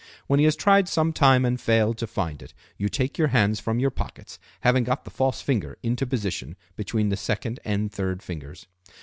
[0.25, 3.59] When he has tried some time and failed to find it you take your hands
[3.59, 8.23] from your pockets, having got the false finger into position between the second and third
[8.23, 8.65] fingers.